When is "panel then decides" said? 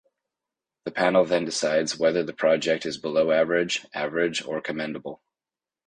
0.89-1.95